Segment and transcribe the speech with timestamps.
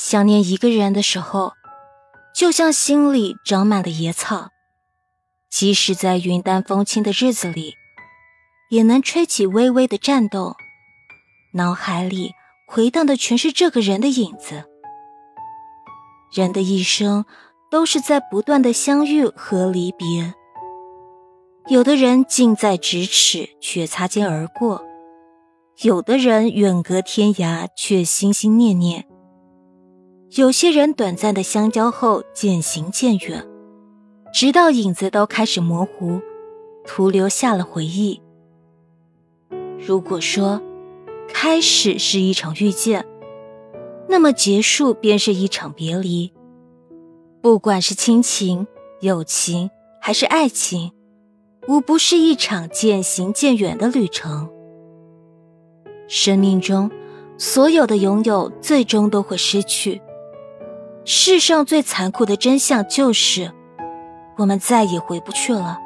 [0.00, 1.54] 想念一个人的时候，
[2.32, 4.50] 就像心里长满了野草，
[5.50, 7.74] 即使在云淡风轻的日子里，
[8.70, 10.54] 也能吹起微微的颤动。
[11.54, 12.30] 脑海里
[12.68, 14.66] 回荡的全是这个人的影子。
[16.32, 17.24] 人的一生
[17.68, 20.32] 都是在不断的相遇和离别，
[21.66, 24.80] 有的人近在咫尺却擦肩而过，
[25.82, 29.04] 有的人远隔天涯却心心念念。
[30.36, 33.46] 有些人短暂的相交后渐行渐远，
[34.32, 36.20] 直到影子都开始模糊，
[36.86, 38.20] 徒留下了回忆。
[39.78, 40.60] 如果说
[41.28, 43.06] 开始是一场遇见，
[44.06, 46.30] 那么结束便是一场别离。
[47.40, 48.66] 不管是亲情、
[49.00, 50.92] 友情还是爱情，
[51.68, 54.50] 无不是一场渐行渐远的旅程。
[56.06, 56.90] 生命中
[57.38, 60.02] 所有的拥有，最终都会失去。
[61.10, 63.50] 世上最残酷的真相就是，
[64.36, 65.78] 我们再也回不去了。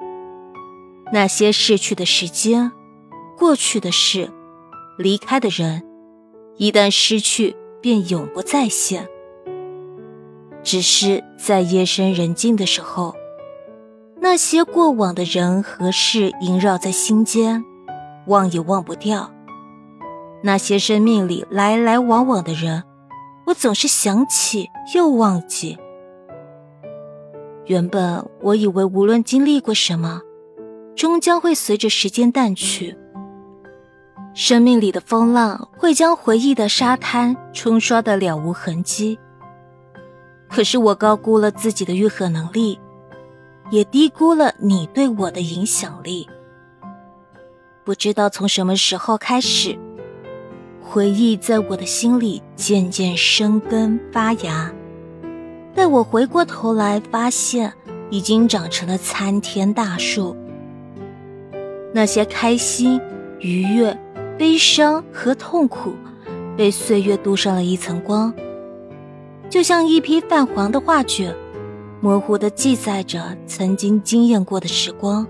[1.13, 2.73] 那些逝去的时间、
[3.39, 4.33] 过去的事、
[4.99, 5.85] 离开的人，
[6.57, 9.07] 一旦失去，便永不再现。
[10.65, 13.15] 只是在夜深人静的时候，
[14.21, 17.65] 那些过往的人和事萦绕在心间，
[18.27, 19.31] 忘也忘不掉。
[20.43, 22.83] 那些生命里来来往往的人。
[23.53, 25.77] 我总是想起又忘记。
[27.67, 30.23] 原本我以为无论经历过什么，
[30.97, 32.97] 终将会随着时间淡去。
[34.33, 39.19] 生命里的风浪会将回忆的沙滩冲刷的了无痕迹。
[40.49, 42.81] 可是我高估了自己的愈合能力，
[43.71, 46.27] 也低估了你对我的影响力。
[47.85, 49.79] 不知道从什么时候开始。
[50.93, 54.71] 回忆在我的心里渐渐生根发芽，
[55.75, 57.73] 待我回过头来，发现
[58.11, 60.37] 已经长成了参天大树。
[61.95, 63.01] 那些开心、
[63.41, 63.99] 愉悦、
[64.37, 65.95] 悲伤和痛苦，
[66.59, 68.31] 被岁月镀上了一层光，
[69.49, 71.35] 就像一批泛黄的画卷，
[72.03, 75.27] 模糊的记载着曾经惊艳过的时光。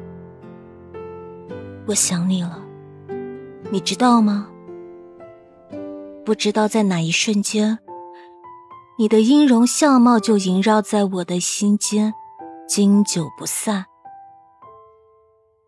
[1.86, 2.60] 我想你了，
[3.70, 4.48] 你知道吗？
[6.24, 7.80] 不知道在哪一瞬间，
[8.96, 12.14] 你的音容笑貌就萦绕在我的心间，
[12.68, 13.86] 经久不散。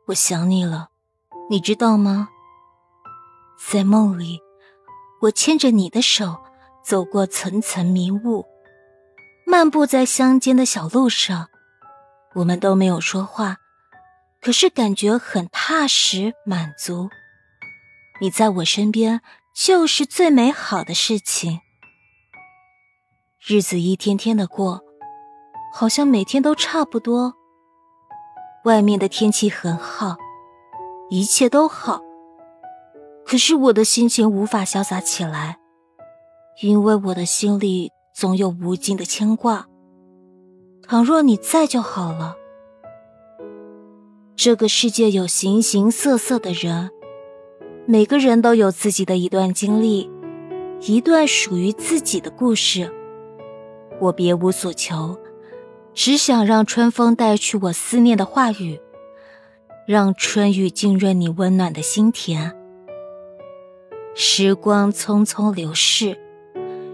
[0.06, 0.90] 我想你了，
[1.50, 2.28] 你知道吗？
[3.58, 4.40] 在梦里，
[5.22, 6.36] 我牵着你的手，
[6.84, 8.46] 走过层层迷雾，
[9.44, 11.48] 漫步在乡间的小路上，
[12.34, 13.56] 我们都没有说话，
[14.40, 17.08] 可是感觉很踏实满足。
[18.20, 19.20] 你在我身边。
[19.54, 21.60] 就是最美好的事情。
[23.46, 24.82] 日子一天天的过，
[25.72, 27.34] 好像每天都差不多。
[28.64, 30.16] 外面的天气很好，
[31.08, 32.00] 一切都好。
[33.24, 35.58] 可是我的心情无法潇洒起来，
[36.60, 39.68] 因为我的心里总有无尽的牵挂。
[40.82, 42.34] 倘若你在就好了。
[44.34, 46.90] 这个世界有形形色色的人。
[47.86, 50.10] 每个人都有自己的一段经历，
[50.80, 52.90] 一段属于自己的故事。
[54.00, 55.18] 我别无所求，
[55.92, 58.80] 只想让春风带去我思念的话语，
[59.86, 62.56] 让春雨浸润你温暖的心田。
[64.14, 66.18] 时光匆匆流逝，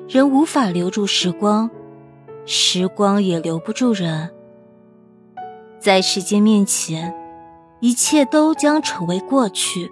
[0.09, 1.71] 人无法留住时光，
[2.47, 4.29] 时光也留不住人。
[5.79, 7.15] 在时间面前，
[7.79, 9.89] 一切都将成为过去。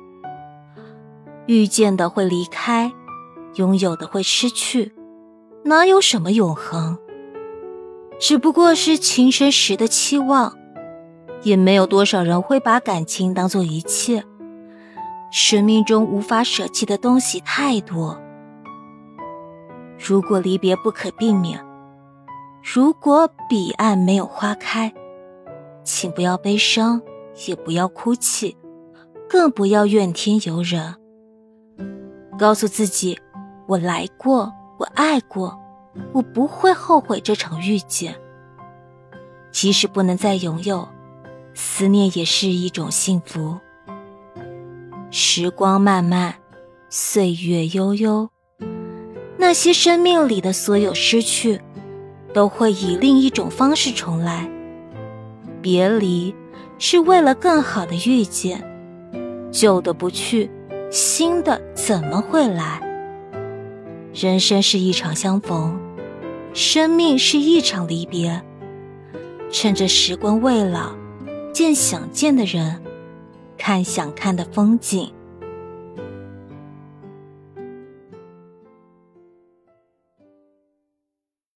[1.49, 2.93] 遇见的会离开，
[3.55, 4.93] 拥有的会失去，
[5.65, 6.99] 哪有什么永恒？
[8.21, 10.55] 只不过是情深时的期望，
[11.43, 14.23] 也没有多少人会把感情当做一切。
[15.33, 18.21] 生命中无法舍弃的东西太多。
[19.99, 21.65] 如果离别不可避免，
[22.63, 24.93] 如果彼岸没有花开，
[25.83, 27.01] 请不要悲伤，
[27.47, 28.55] 也不要哭泣，
[29.27, 30.95] 更不要怨天尤人。
[32.39, 33.19] 告诉自己，
[33.67, 35.59] 我来过，我爱过，
[36.13, 38.15] 我不会后悔这场遇见。
[39.51, 40.89] 即使不能再拥有，
[41.53, 43.59] 思念也是一种幸福。
[45.11, 46.37] 时光漫漫，
[46.89, 48.31] 岁月悠悠，
[49.37, 51.61] 那些生命里的所有失去，
[52.33, 54.49] 都会以另一种方式重来。
[55.61, 56.33] 别离
[56.79, 58.63] 是为了更好的遇见，
[59.51, 60.49] 旧的不去。
[60.91, 62.81] 新的怎么会来？
[64.15, 65.79] 人生是一场相逢，
[66.55, 68.43] 生命是一场离别，
[69.51, 70.95] 趁着时光未老，
[71.53, 72.83] 见想见的人，
[73.59, 75.13] 看想看的风景。